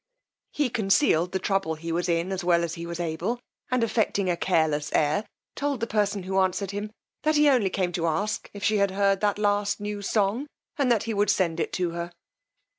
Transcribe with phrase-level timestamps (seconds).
[0.49, 4.31] He concealed the trouble he was in as well as he was able, and affecting
[4.31, 8.49] a careless air, told the person who answered him, that he only came to ask
[8.51, 11.91] if she had heard the last new song, and that he would send it to
[11.91, 12.11] her.